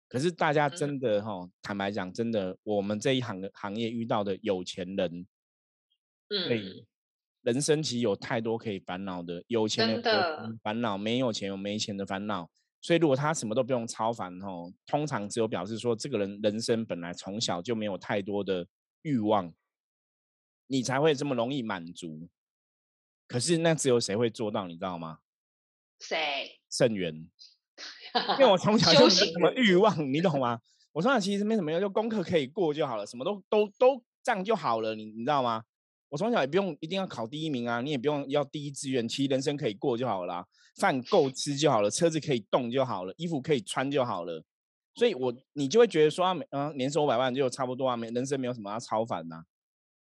[0.08, 5.28] 可是大家真的哈，坦白讲，真的，我们这一行的行业遇到的有钱人，
[6.30, 6.86] 嗯，
[7.42, 12.50] 人生其实有太多可以烦恼的，有钱的烦恼，没有钱有没钱的烦恼。
[12.84, 18.68] 所以如果他什么都不用超凡哦，通常只有表示说，这个人人生本来从小就没有太多的
[19.02, 19.52] 欲望。
[20.68, 22.30] 你才会这么容易满足，
[23.28, 25.20] 可是那只有谁会做到，你知道吗？
[26.00, 26.60] 谁？
[26.70, 27.30] 圣元。
[28.40, 30.60] 因为我从小就没什么欲望，你懂吗？
[30.92, 35.64] 我从小其实没什么用，就功课可以过就好了，什么都都都这样就好了，你你知道吗？
[36.14, 44.44] 我从小也不用一定要考第一名啊，你也不用要第一志愿，其实人生可以过就好了，饭够吃就好了，车子可以动就好了，衣服可以穿就好了。
[44.94, 49.44] 所以我你就会觉得说啊，嗯，年收五百万就差不多啊，没人生没有什么要超凡呐。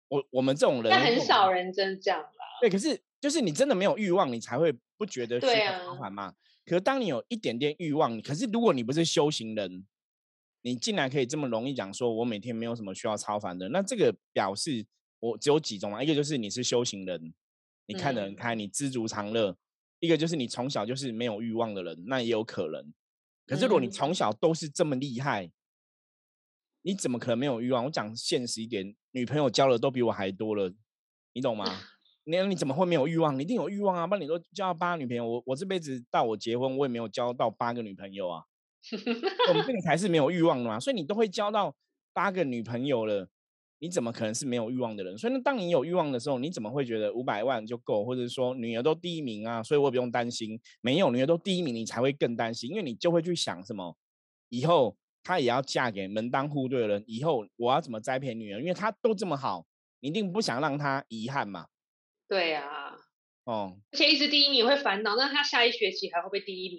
[0.06, 2.46] 我我们这种人，但很少人真这样啦。
[2.60, 6.32] 对，可是就是你真的没有欲望，你才会不觉得需要超凡嘛。
[6.64, 9.84] 可是当你有一点点欲望，可是如果你不是修行人，
[10.62, 14.86] 你竟然可以这么容易讲说，我每天没有什么需要超凡的，那这个表示
[15.20, 16.02] 我只有几种啊。
[16.02, 17.32] 一个就是你是修行人，
[17.86, 19.54] 你看得很开，你知足常乐；
[20.00, 22.92] 一个就是你从小就是没有欲望的人，那也有可能。
[23.46, 25.50] 可是如果你从小都是这么厉害，
[26.82, 27.84] 你怎么可能没有欲望？
[27.86, 30.72] 我讲现实一点，女朋友交的都比我还多了，
[31.32, 31.64] 你懂吗？
[32.24, 33.38] 你你怎么会没有欲望？
[33.38, 34.06] 你一定有欲望啊！
[34.06, 38.44] 不然你都交八个女朋友，我我这辈子到我结婚，我也没有交到八个女朋友啊。
[39.48, 41.74] 我们这里才是没有欲望的嘛，所以你都会交到
[42.12, 43.30] 八个女朋友了，
[43.78, 45.16] 你怎么可能是没有欲望的人？
[45.16, 49.62] 所以呢，当你有欲望的时候，你怎么会觉得五百万就够，或者说女儿都第一名啊？
[49.62, 50.60] 所以我不用担心。
[50.80, 53.96] 没有女儿都第一名，你才会更担心，因为你就会去想什么
[54.48, 54.96] 以后。
[55.20, 58.60] 她也要嫁给门当户对的人，以后我要怎么栽培女儿？
[58.60, 59.66] 因为她都这么好，
[60.00, 61.66] 你一定不想让她遗憾嘛。
[62.26, 62.96] 对呀，
[63.44, 66.78] 哦，而且一直第一名会烦恼，那她下一学期还会不会第一名？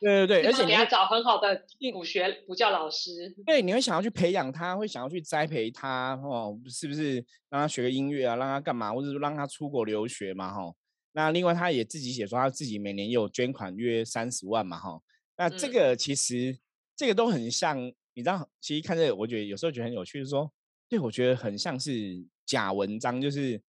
[0.00, 3.34] 对 对对，而且你要找很好的补学补教老师。
[3.44, 7.16] 对，你会想要去培养他，会想要去栽培他，哦，是不是
[7.50, 8.36] 让他学个音乐啊？
[8.36, 8.92] 让他干嘛？
[8.92, 10.52] 或者说让他出国留学嘛？
[10.52, 10.72] 哈，
[11.12, 14.78] 那另外他也自己写说他自己每年有捐款约三十万嘛？
[14.78, 15.00] 哈，
[15.36, 16.58] 那这个其实。
[16.98, 17.78] 这个都很像，
[18.14, 20.50] 你知道，其实看这个，我觉得有时候觉得很有趣，是说，
[20.88, 23.60] 对我觉得很像是假文章，就是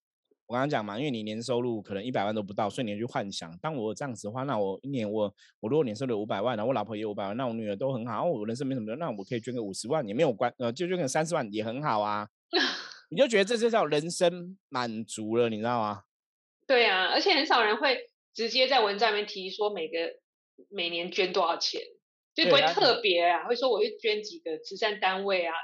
[0.47, 12.27] 我刚刚讲嘛，因为你年收入可能一百万都不到，所以你去幻想，当我这样子的话，那我一年我我如果年收入五百万，然后我老婆也有五百万，那我女儿都很好，我人生没什么，那我可以捐个五十万也没有关，呃，就捐个三十万也很好啊，
[13.11, 16.03] 你就觉得这就叫人生满足了，你知道吗？
[16.65, 19.97] 对啊，而且很少人会直接在文章里面提说每个
[20.69, 21.81] 每年捐多少钱。
[22.37, 25.55] 就不会特别啊，会说我会捐几个慈善单位啊，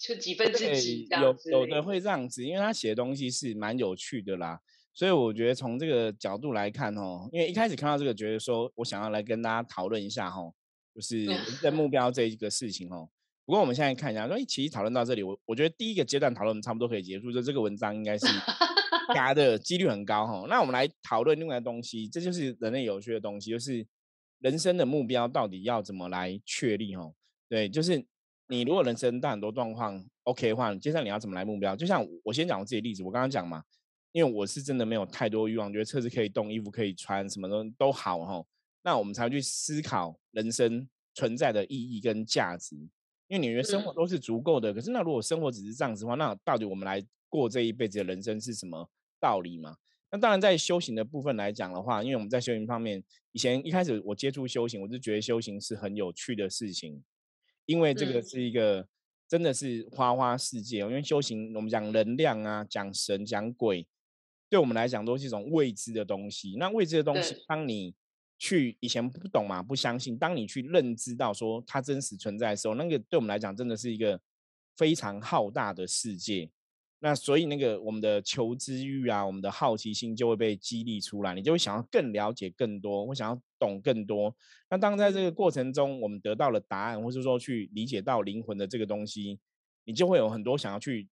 [0.00, 1.50] 就几分之几这样子。
[1.50, 4.58] 有有的会这样子，因为他写的东西是蛮有趣的啦，
[4.94, 10.54] 所以我觉得从这个角度来看哦，因为一开始看到这个，觉得说我想要来跟大家讨论一下哦，
[10.94, 11.26] 就是
[11.62, 13.10] 人目标这一个事情哦。
[13.44, 18.26] 不过我们现在看一下，说其实讨论到这里，我我觉得第一个阶段讨论差不多可以结束，就这个文章应该是
[19.14, 20.46] 加的几率很高哈。
[20.48, 23.86] 那我们来讨论另外东西，这就是人类有趣的东西，就是。
[24.42, 26.94] 人生的目标到底要怎么来确立？
[26.94, 27.12] 哦？
[27.46, 28.02] 对，就是
[28.50, 31.76] 你如果人生到很多状况 OK 的话，接下来你要怎么来目标？
[31.76, 33.62] 就像我先讲我自己例子，我刚刚讲嘛，
[34.10, 38.44] 因为我是真的没有太多欲望，觉得车子可以动，衣服可以穿，什么都都好哈。
[38.82, 42.74] 那我们才会去思考人生存在的意义跟价值。
[43.28, 49.76] 因为你觉得生活都是足够的，可是那如果生活只是这样子的话，那到底我们来过这一辈子的人生是什么道理嘛？
[50.10, 57.00] 那当然，在修行的部分来讲的话，因为我们在修行方面，以前一开始我接触修行，我就觉得修行是很有趣的事情，
[57.70, 58.84] 因为这个是一个
[59.28, 60.80] 真的是花花世界。
[60.80, 63.86] 因为修行，我们讲能量啊，讲神，讲鬼，
[64.48, 66.56] 对我们来讲都是一种未知的东西。
[66.58, 67.94] 那未知的东西，当你
[68.36, 74.20] 去以前不懂嘛，不相信，当你去认知到说它真实存在的时候，那个对我们来讲真的是一个
[74.76, 76.50] 非常浩大的世界。
[77.02, 84.34] 那所以那个我们的求知欲啊，我们的好奇心就会被激励出来，你就会想要更了解更多，会想要懂更多。
[84.68, 89.38] 那当在这个过程中，我们得到了答案，或是说去理解到灵魂的这个东西，
[89.84, 91.08] 你就会有很多想要去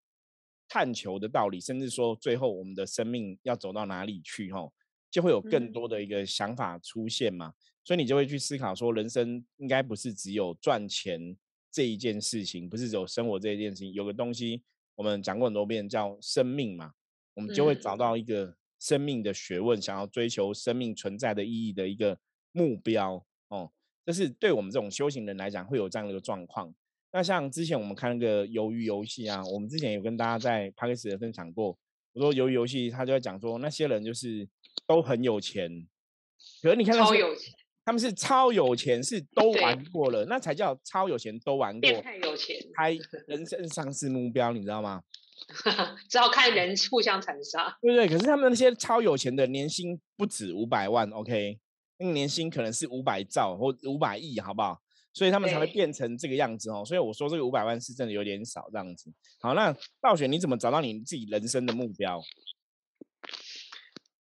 [0.68, 4.52] 探求的道理，甚至说最后我们的生命要走到哪里去？
[4.52, 4.70] 吼，
[5.10, 7.54] 就会有更多的一个想法出现嘛。
[7.82, 11.34] 所以你就会去思考说，人生应该不是只有赚钱
[11.72, 13.90] 这一件事情，不是只有生活这一件事情。
[13.94, 14.62] 有个东西
[14.98, 16.90] 我们讲过很多遍，叫生命嘛。
[17.34, 22.18] 我们就会找到一个生命的学问，想要追求生命存在的意义的一个
[22.50, 23.70] 目标哦。
[24.04, 26.74] 这是对我们这种修行人来讲会有这样的一个状况。
[27.12, 31.78] 那像之前我们看那个鱿鱼游戏啊，我们之前有跟大家在 p a 斯 k 分享过。
[32.14, 34.48] 我说鱿鱼游戏，他就在讲说那些人就是
[34.84, 35.86] 都很有钱，
[36.60, 37.54] 可是你看超有钱。
[37.88, 41.80] 他们是超有钱，是都玩过了，那才叫超有钱，都玩过。
[41.80, 42.94] 变态有钱，开
[43.26, 45.00] 人生上市目标，你知道吗？
[46.06, 47.74] 只好看人互相残杀。
[47.80, 48.06] 对不对？
[48.06, 51.58] 可是他们那些超有钱的年薪不止五百万，OK，
[51.96, 54.78] 那个年薪可能是五百兆或五百亿，好不好？
[55.14, 56.84] 所以他们才会变成这个样子哦。
[56.84, 59.10] 所以我说这个五百万是真的有点少这样子。
[59.40, 62.22] 好，那暴雪你怎么找到你自己人生的目标？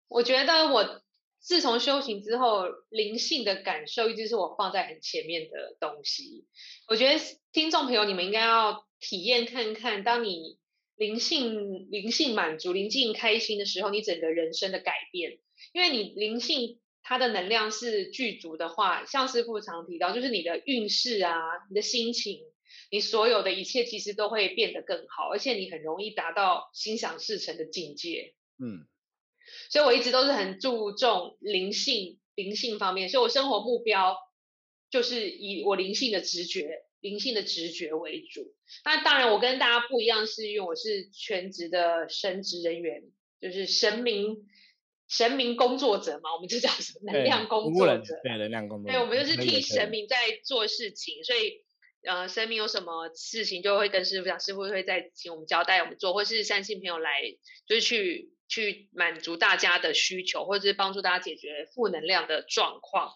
[0.10, 1.05] 我觉得我。
[1.46, 6.48] 自从修行之后，灵性的感受一直是我放在很前面的东西。
[6.88, 10.58] 我觉得听众朋友，你们应该要体验看看，当你
[10.96, 15.38] 灵性灵性满足、灵性开心的时候，你整个人生的改变。
[15.72, 22.40] 因为你灵性它的能量是具足的话，像师傅常提到，就是你的运势啊、你的心情、
[22.90, 28.34] 你所有的一切，其实都会变得更好，而且你很容易达到心想事成的境界。
[28.58, 28.88] 嗯。
[29.76, 34.16] 所以我一直都是很注重灵性、灵性方面，所以我生活目标
[34.90, 38.56] 就是以我灵性的直觉、灵性的直觉为主。
[38.86, 43.04] 那当然，我跟大家不一样，是因为我是全职的神职人员，
[43.42, 44.48] 就是神明、
[45.10, 48.90] 神明工作者嘛，我们就叫什么能量工作者，对能量工作。
[48.90, 51.66] 对，我们就是替神明在做事情，所以
[52.10, 57.12] 呃，神明有什么事情就会跟师傅讲，师傅会再请我们交代我们做，或是善信朋友来
[57.68, 58.32] 就是去。
[58.48, 63.16] 去满足大家的需求，或者是帮助大家解决负能量的状况。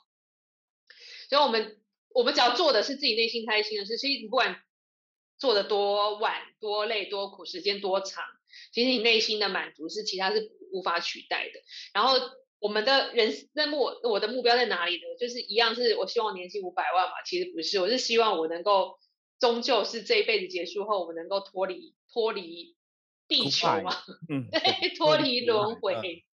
[1.29, 4.61] 所以，我们我们只要做的是自己内心开心的事，其实不管
[5.37, 8.23] 做的多晚、多累、多苦，时间多长，
[8.71, 11.59] 其实你内心的满足是其他是无法取代的。
[11.93, 12.15] 然后，
[12.57, 15.03] 我们的人任务，我的目标在哪里呢？
[15.19, 17.21] 就是一样，是我希望年薪五百万嘛？
[17.23, 18.97] 其实不是，我是希望我能够
[19.39, 22.75] 终究是这一辈子结束后，我能够脱离脱离。
[23.29, 23.95] 地球嘛，
[24.27, 26.25] 嗯， 对，脱离轮回，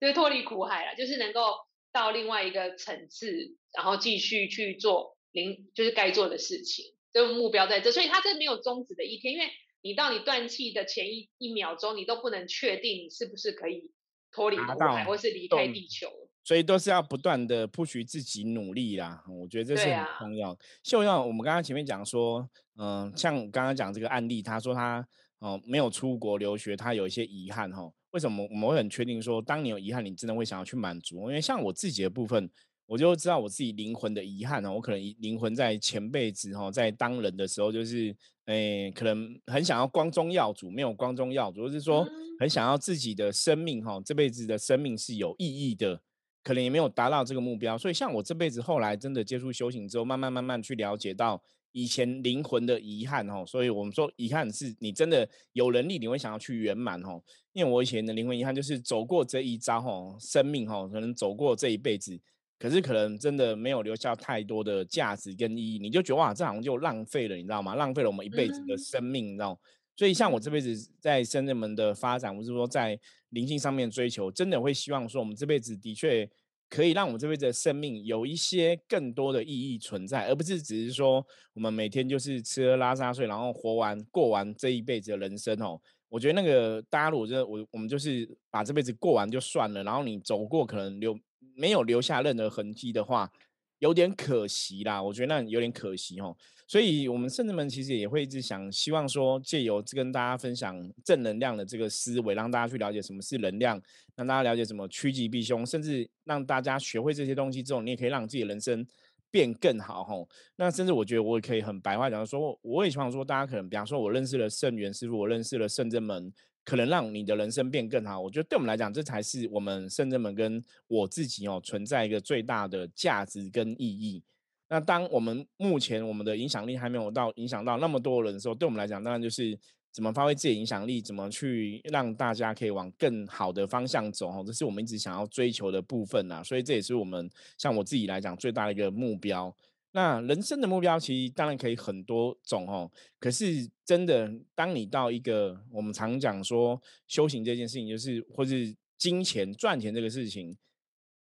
[0.00, 1.56] 就是脱离苦海了，就是能够
[1.92, 9.46] 到另外一个层次，然后继续去做零，就是该做的事情，就目标在这，所以它这没有终止的一天，因为
[9.82, 13.90] 你到你断气的前一一秒钟，你都不能确定你是不是可以
[14.30, 16.08] 脱离苦海，或是离开地球，
[16.44, 20.56] 所以都是要不断的不许自己努力啦，我觉得这是很重要。
[20.84, 25.04] 就像我们刚刚前面讲说，嗯，像刚刚讲这个案例，他说他。
[25.44, 27.92] 哦，没有出国留学，他有一些遗憾哈。
[28.12, 31.16] 为什么我们会很确定说，当你有遗憾，你真的会想要去满足？
[31.28, 32.48] 因为像我自己的部分，
[32.86, 34.72] 我就知道我自己灵魂的遗憾哦。
[34.72, 42.08] 我可能灵魂在前辈子哈，在当人的时候，就是诶，可能很想要光宗耀祖，没有光宗耀祖，就是说
[42.40, 46.00] 很想要自己的生命哈，这辈子的生命是有意义的，
[46.44, 47.76] 可能也没有达到这个目标。
[47.76, 51.42] 所以像我这辈子后来真的接触修行之后，慢慢慢慢去了解到。
[51.76, 57.20] 以前灵魂的遗憾哦，所以我们说遗憾是你真的有能力，你会想要去圆满哦。
[57.52, 62.16] 因为我以前的灵魂遗憾就是走过这一遭哦，生命哦，可能走过这一辈子，
[62.60, 67.74] 可是可能真的没有留下太多的价值跟意义，你就觉得哇，这好像就浪费了，你知道吗？
[67.74, 69.58] 浪费了我们一辈子的生命，你知道？
[69.96, 72.98] 所以像我这辈子在深圳门的发展，或是说在
[73.30, 76.28] 灵性上面追求，真的会希望说我们这辈子的确。
[76.70, 85.80] 可以让我们这辈子的生命有一些更多的意义存在，而不是只是说我们每天就是吃喝拉撒睡，然后活完过完这一辈子的人生哦。
[86.08, 91.16] 我觉得那个大家如果觉得我我们就是把这辈子过完就算了，然后你走过可能留
[91.54, 93.30] 没有留下任何痕迹的话。
[93.78, 96.36] 有点可惜啦，我觉得那有点可惜哦。
[96.66, 103.80] 所以，我们圣人们其实也会一直想，希望说借由跟大家分享正能量的这个思维，让大家去了解什么是能量，
[104.16, 108.86] 让大家了解什么趋吉避凶，甚至让大家学会这些东西之后，你也可以让自己的人生
[109.30, 110.26] 变更好吼。
[110.56, 116.32] 那甚至我觉得我也可以很白话讲说，我也希望说大家可能，比方说我认识了圣元师傅，我认识了圣真门。
[116.64, 124.22] 可能让你的人生变更好，我觉得对我们来讲，这才是我们圣人们跟我自己哦存在一个最大的价值跟意义。
[124.68, 129.56] 那当我们目前我们的影响力还没有到影响到那么多人的时候，对我们来讲，当然就是
[129.92, 136.42] 怎么发挥自己的影响力，怎么去让大家可以往更好的方向走哦，这是我们一直想要追求的部分呐。
[136.42, 139.54] 所以这也是我们像我自己来讲最大的一个目标。
[139.96, 142.90] 那人生的目标其实当然可以很多种哦，
[143.20, 150.56] 可是真的，当你到一个我们常讲说修行这件事情，就是或是金钱赚钱这个事情，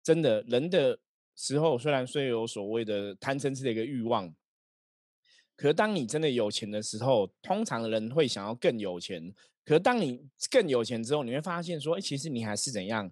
[0.01, 0.97] 真的人的
[1.35, 4.33] 时候，虽然虽有所谓的贪嗔痴的一个欲望，
[5.55, 9.31] 可是当你真的有钱的时候，通常人会想要更有钱。
[9.63, 10.19] 可是当你
[10.49, 13.11] 更有钱之后，你会发现说，哎，其实你还是怎样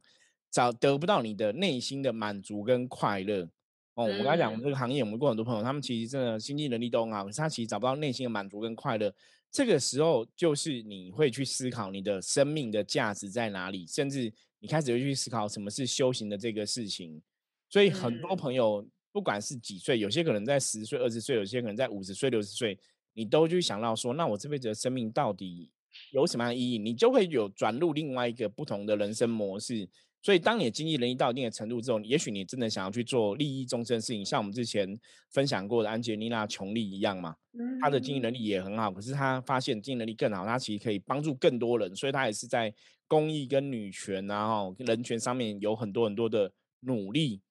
[0.49, 3.47] 找得不到你的内心的满足跟快乐。
[3.93, 9.13] 哦，我刚才讲我们这个行业，我们过很多朋友，他们其实真的经济能力都很好，可是他其实找不到内心的满足跟快乐。
[9.51, 17.21] 这个时候，就是你会去思考你的生命的价值在哪里，甚至你开始会去思考什么是修行的这个事情。
[17.69, 22.79] 所以很多朋友，不管是几岁，有些可能在十岁、二十岁，有些可能在五十岁、六十岁，
[23.13, 25.69] 你都去想到说，那我这辈子的生命到底
[26.11, 26.77] 有什么样的意义？
[26.77, 29.89] 你就会有转入另外一个不同的人生模式。
[30.23, 34.99] 所以，当你的经济能力到一定的程度之后，也许你真的想要去做利益众生的事情，像我们之前
[35.31, 37.35] 分享过的安吉丽娜·琼丽一样嘛，
[37.81, 42.71] 她的经济能力也很好，可是她发现经济能力更好，她其实可以帮助更多人，所以她也是在
[43.07, 46.51] 公益跟女权啊、哈人权上面有很多很多的
[46.81, 47.41] 努力。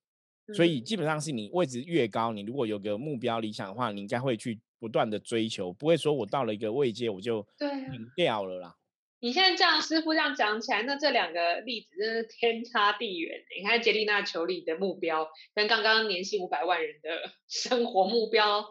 [0.54, 8.76] 所以基本上是你位置越高，你如果有个目标理想的话，你应该会去不断的追求，不会说我到了一个位阶我就停掉了啦。
[9.20, 13.38] 你现在这样，师傅这样讲起来，那这两个例子真是天差地远。
[13.54, 18.64] 你看杰丽娜·求里的目标，跟刚刚年薪五百万人的 生活目标，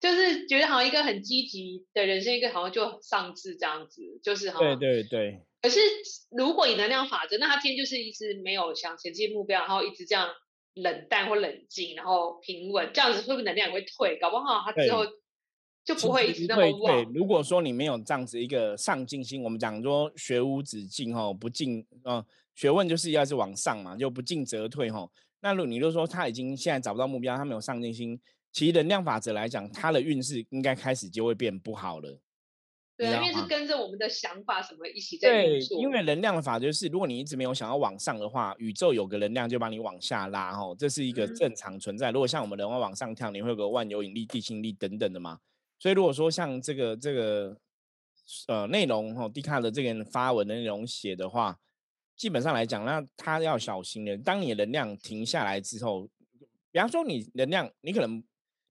[0.00, 4.60] 就是觉得好像一个很积极的人生，一个好像就上至这样子，就是哈。
[4.60, 5.40] 对对对。
[5.60, 5.80] 可是
[6.30, 10.30] 如果以能量法则，那他今天就是一直没有想前进目标，然后一直这样
[10.74, 14.16] 冷淡或冷静，然后平稳，这样子会不会能量也会退？
[14.20, 15.04] 搞不好他之后。
[15.88, 22.22] 就不会一直那么对，如果说你没有这样子一个上进心，我们讲说学无止境哈，不进嗯，
[22.54, 25.08] 学问就是要是往上嘛，就不进则退哈。
[25.40, 28.20] 那如果你就说他已经现在找不到目标，他没有上进心，
[28.52, 32.20] 其实能量法则来讲，他的运势应该开始就会变不好了。
[32.94, 35.80] 对，因为是跟着我们的想法什么一起在运作。
[35.80, 42.10] 因为能量的法则是，如果你一直没有想要往上的话，宇宙有个能量就把你往下拉哈，这是一个正常存在。
[42.10, 45.38] 如果像我们人会往上跳，你会有个万有引力、地心力等等的嘛。
[45.78, 47.56] 所以如果说像这个这个
[48.48, 51.58] 呃内容哈，迪卡的这个发文的内容写的话，
[52.16, 54.18] 基本上来讲，那他要小心的。
[54.18, 56.08] 当你的能量停下来之后，
[56.72, 58.22] 比方说你能量，你可能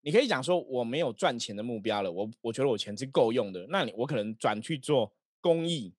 [0.01, 5.93] 你可以讲说我没有赚钱的目标了，我我觉得我钱是够用的，那你我可能转去做公益，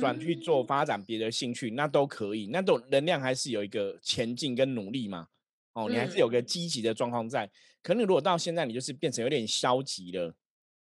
[0.00, 5.28] 转去做发展别的兴趣，那都可以，那都能量还是有一个前进跟努力嘛。
[5.76, 7.48] 哦，你还是有个积极的状况在。
[7.82, 10.34] 可能如果到现在你就是变成有点消极了，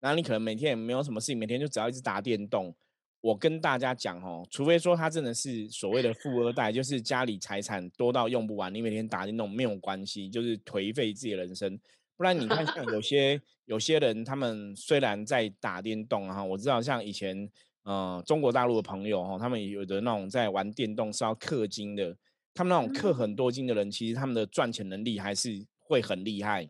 [0.01, 2.75] 然后你可能每天也没有什么事情，每天就只要一直打电动。
[3.21, 11.79] 我跟大家讲哦，除非说他真的是所谓的富二代，就是家里财产多到用不完，你每天打电动没有关系，就是颓废自己的人生。
[12.17, 17.49] 不然你看像有些有些人，他们虽然在打电动哈，我知道像以前
[17.83, 22.17] 呃中国大陆的朋友哈，他们有的那种在玩电动是要氪金的。
[22.59, 26.63] 他们那种氪很多金的人，其实他们的赚钱能力还是会很厉害，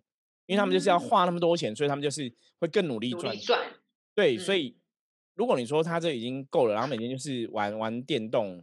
[0.45, 3.35] 因为他们就是要花那么多钱，所以他们就是会更努力赚。
[3.39, 3.59] 赚。
[4.15, 4.77] 对，所以
[5.35, 8.63] 如果你说他这已经够了，然后每天就是玩玩电动，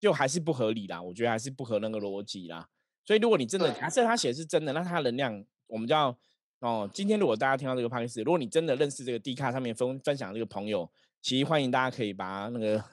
[0.00, 1.00] 就还是不合理啦。
[1.00, 2.68] 我觉得还是不合那个逻辑啦。
[3.04, 6.18] 所以如果你真的假设他写的是真的，那他能量我们叫
[6.58, 10.90] 哦，今天如果大家听到这个 p o d c 如果你真的认识这个 D 卡上面分分享这个朋友，
[11.22, 12.84] 其实欢迎大家可以把那个。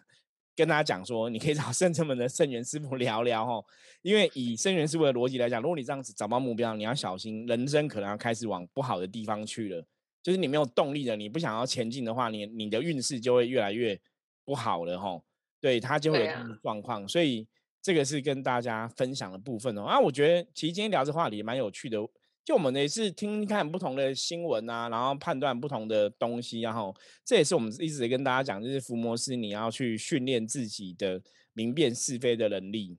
[0.58, 3.64] 跟大家讲说，你可以找圣者门的圣元师傅聊聊哦，
[4.02, 9.86] 因为以圣元师傅的逻辑来讲，如果你这样子找不到目标，你要小心，人生可能要开始往不好的地方去了。
[10.24, 13.98] 就是你没有动力了，你不想要前进的话，你你的运势就会越来越
[14.44, 15.22] 不好了哦。
[15.62, 17.48] 对他就会有这种状况，所以
[17.80, 19.84] 这个是跟大家分享的部分哦。
[19.84, 22.00] 啊，我觉得其实今天聊这话题蛮有趣的。
[22.48, 26.96] 就我们也是听看不同的新闻啊，然后判断不同的东西，然后
[27.26, 31.22] 这也是我们一直跟大家讲，就是伏魔师你要去训练自己的
[31.52, 32.98] 明辨是非的能力。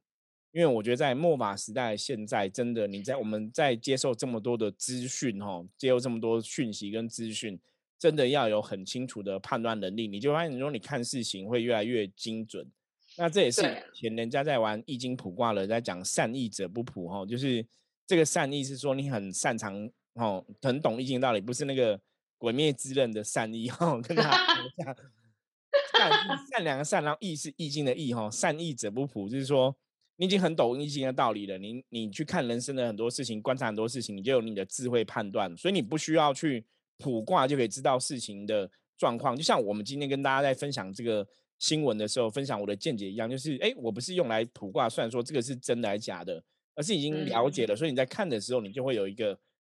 [0.53, 7.59] 因为我觉得在末法时代，现在真的你在我们在接受这么多的资讯，哈，接受这么多讯息跟资讯，
[7.99, 12.71] 真的要有很清楚的判断能力，你就发现说你看事情会越来越精准。
[13.17, 13.63] 那这也是
[13.95, 17.65] 前人家在玩易经卜卦了，在讲善易者不卜，哈，就是。
[18.09, 22.01] 这个善意是说你很擅长哦，很懂易经道理，不是那个
[22.39, 24.31] 鬼灭之刃的善意 哦，跟他
[25.93, 29.77] 讲善善良的善，然后易是易经的易哈，善意者不普，就是说
[30.17, 36.65] 你已经很懂易经的道理了，你你去看人生的很多事情，观察很多事情，你就有你的智慧判断，所以你不需要去
[36.97, 39.37] 卜卦就可以知道事情的状况。
[39.37, 41.29] 就像我们今天跟大家在分享这个
[41.59, 46.43] 新闻的时候，分享我的见解一样，就是哎，我不是用来卜卦，虽然说这个是真的还是假的。
[46.79, 49.37] 而是已经了解了，所以你在看的时候，你就会有一个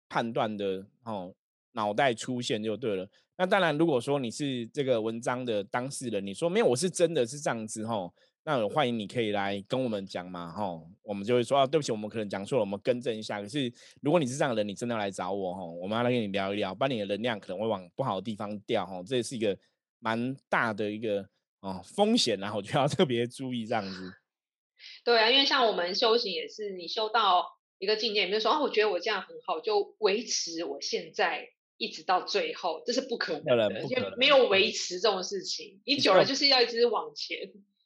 [0.09, 1.33] 判断的哦
[1.71, 3.07] 脑袋出现就对了。
[3.37, 13.41] 那当然，如果说你是这个文章的当事人，你说没有，我是真的是这样子哦，那欢迎你可以来跟我们讲嘛，哦，我们就会说啊，对不起，我们可能讲错了，我们更正一下。
[13.41, 13.71] 可是
[14.01, 19.57] 如果你是这样的人，你真的要来找我，哦，我们要来跟你聊一聊，把你的能量可能会往不好的地方掉，哦，这也是一个
[19.99, 21.25] 蛮大的一个
[21.61, 24.13] 哦风险，然后就要特别注意这样子。
[25.11, 27.45] 对啊，因为像我们修行也是，你修到
[27.77, 31.49] 一个境界，你就说啊，我觉得我这样很好，就维持我现在。
[31.81, 37.37] 一直到最后，这是不可能的，因为没有维持这种事情，你久了就是要一直往前。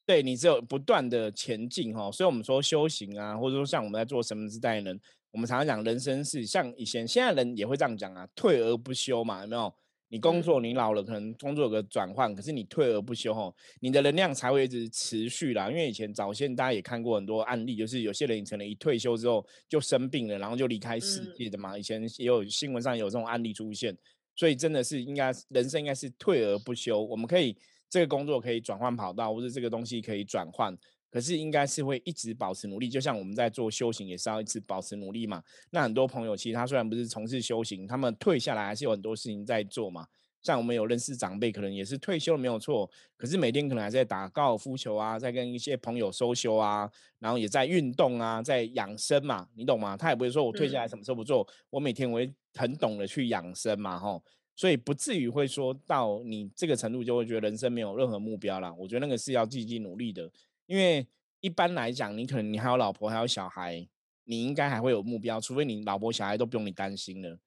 [0.03, 4.99] 对你只有不断的前进哈，所以我们说修行啊，或者说像我们在做什么之代人，
[5.30, 9.71] 我们常常讲人生是像以前现在人也会这样讲啊，退而不休嘛，有没有？
[10.14, 15.72] 你工作，你老了可能工作有个转换，可是你退而不休吼，你的能量才会一直持续啦。
[15.72, 21.76] 因为以前早先大家也看过很多案例，就是有些人可能一退休之后就生病了，然后就离开世界的嘛。
[21.76, 23.97] 以前也有新闻上有这种案例出现，
[24.36, 27.03] 所以真的是应该人生应该是退而不休。
[27.03, 27.57] 我们可以
[27.89, 30.78] 这个工作可以转换跑道，或者这个东西可以转换。
[31.14, 35.43] 可是应该是会一直保持努力，就像我们在做修行也是要一直保持努力嘛。
[35.70, 40.07] 那很多朋友其实他虽然不是从事修行，他们退下来还是有很多事情在做嘛。
[40.41, 46.89] 像我们有认识长辈，可能也是退休了没有错，可是每天可能还在打高尔夫球啊，在跟一些朋友收休啊，
[47.20, 49.95] 然后也在运动啊，在养生嘛，你懂吗？
[49.95, 54.22] 他也不会说我退下来什么时候不做，我每天我会很懂得去养生嘛，吼，
[54.55, 58.74] 所以不至于会说到你这个程度就会觉得人生没有任何目标了。
[58.74, 60.30] 我觉得那个是要积极努力的。
[60.66, 61.05] 因为
[61.41, 63.88] 一般来讲，你可能你还有老婆，还有小孩，
[64.24, 67.38] 你应该还会有目标，除非你老婆小孩都不用你担心了。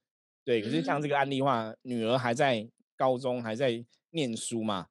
[0.45, 4.89] 对，可是像这个案例话，女儿还在高中，还在念书嘛，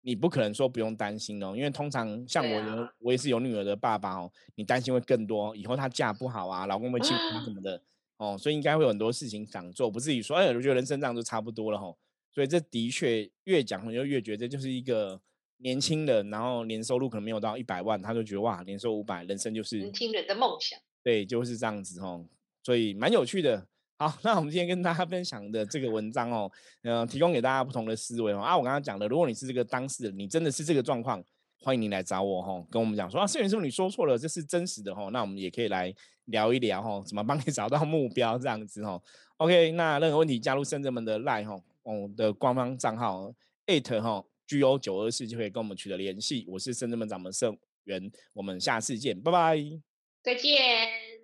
[0.00, 7.82] 你不可能说不用担心哦，因为通常像我，有我也是有女儿的爸爸哦，你担心会更多，以后她嫁不好啊，老公会欺负她什么的
[8.16, 11.98] 哦，所以应该会有很多事情想做，不至于说，哎，我觉得人生这样就差不多了吼。
[12.32, 15.20] 所以这的确越讲，我就越觉得就是一个。
[15.58, 20.78] 年轻人，然后年收入可能没有到一百万，他就觉得哇，年收五百，人生就是年轻人的梦想。
[21.02, 22.26] 对，就是这样子哦，
[22.62, 23.66] 所以蛮有趣的。
[23.98, 26.52] 好，那我们今天跟大家分享的这个文章哦，
[26.82, 28.40] 呃，提供给大家不同的思维哦。
[28.40, 31.24] 啊，我刚刚讲的，如果你是这个当事人，你真的是这个状况，
[31.62, 35.08] 欢迎你来找我哈，跟我们讲说啊，摄影师你说错了，这是真实的哦。
[35.12, 35.94] 那我们也可以来
[36.26, 39.00] 聊一聊哦，怎么帮你找到目标这样子哦。
[39.38, 43.32] OK，那任何问题加入深圳们的 Line 哈，我的官方账号
[43.66, 44.22] at 哈。
[44.46, 46.44] G O 九二四就可以跟我们取得联系。
[46.48, 49.58] 我是深圳门掌门盛元，我们下次见，拜拜，
[50.22, 51.15] 再见。